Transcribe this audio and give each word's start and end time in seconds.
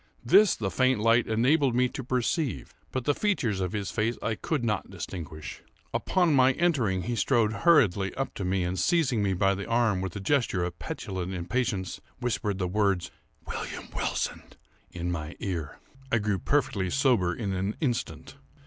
This 0.25 0.55
the 0.55 0.71
faint 0.71 0.99
light 0.99 1.27
enabled 1.27 1.75
me 1.75 1.87
to 1.89 2.03
perceive; 2.03 2.73
but 2.91 3.03
the 3.05 3.13
features 3.13 3.59
of 3.61 3.73
his 3.73 3.91
face 3.91 4.17
I 4.23 4.33
could 4.33 4.65
not 4.65 4.89
distinguish. 4.89 5.61
Upon 5.93 6.33
my 6.33 6.53
entering 6.53 7.03
he 7.03 7.15
strode 7.15 7.53
hurriedly 7.53 8.11
up 8.15 8.33
to 8.33 8.43
me, 8.43 8.63
and, 8.63 8.79
seizing 8.79 9.21
me 9.21 9.33
by 9.33 9.53
the 9.53 9.67
arm 9.67 10.01
with 10.01 10.15
a 10.15 10.19
gesture 10.19 10.63
of 10.63 10.79
petulant 10.79 11.35
impatience, 11.35 12.01
whispered 12.19 12.57
the 12.57 12.67
words 12.67 13.11
"William 13.45 13.89
Wilson!" 13.95 14.41
in 14.89 15.11
my 15.11 15.35
ear. 15.39 15.77
I 16.11 16.17
grew 16.17 16.39
perfectly 16.39 16.89
sober 16.89 17.31
in 17.35 17.53
an 17.53 17.75
instant. 17.79 18.37